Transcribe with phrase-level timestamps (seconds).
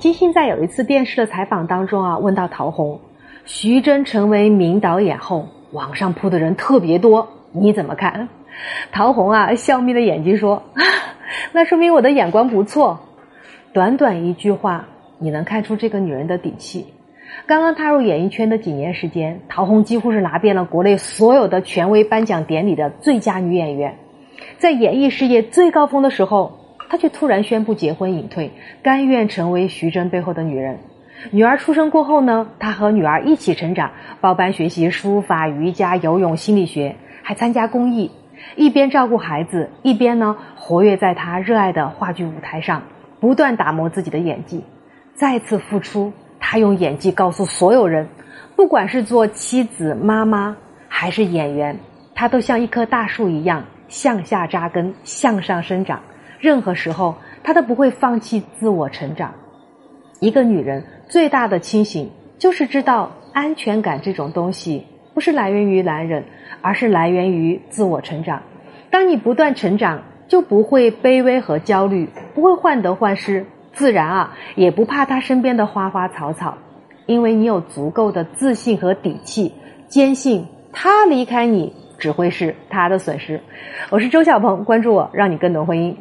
[0.00, 3.00] 金星在有一次电视的采访当中啊，问到陶虹，
[3.44, 8.30] 徐峥成为名导演后，网上扑的人特别多，你怎么看？
[8.92, 10.62] 陶虹啊，笑眯了眼睛说
[11.52, 13.00] ：“那说明我的眼光不错。”
[13.74, 14.86] 短短一句话，
[15.18, 16.86] 你能看出这个女人的底气。
[17.44, 23.98] 刚刚踏入演艺圈的几年时间，陶虹几乎是拿遍了国内所有的权威颁奖典礼的最佳女演员。
[24.56, 26.59] 在演艺事业最高峰的时候，
[26.90, 28.50] 她却突然宣布结婚隐退，
[28.82, 30.80] 甘愿成为徐峥背后的女人。
[31.30, 38.10] 女儿出生过后呢，她和女儿一起成长，包班学习书法、瑜伽、游泳、心理学，还参加公益。
[38.56, 42.82] 一边照顾孩子，一边呢活跃在她热爱的话剧舞台上，
[43.20, 44.64] 不断打磨自己的演技，
[45.14, 46.12] 再次复出。
[46.40, 48.08] 她用演技告诉所有人，
[48.56, 50.56] 不管是做妻子、妈妈，
[50.88, 51.78] 还是演员，
[52.16, 56.00] 她都像一棵大树一样向下扎根、向上生长。
[56.40, 59.34] 任何时候，她都不会放弃自我成长。
[60.20, 66.24] 一个女人最大的清醒，就是知道安全感这种东西不是来源于男人，
[66.62, 68.42] 而是来源于自我成长。
[68.90, 73.46] 当你不断成长，就不会卑微和焦虑，不会患得患失。
[73.72, 76.58] 自然啊，也不怕他身边的花花草草，
[77.06, 79.54] 因为你有足够的自信和底气，
[79.86, 83.40] 坚信他离开你只会是他的损失。
[83.90, 85.94] 我是周小鹏，关注我，让你更懂婚姻。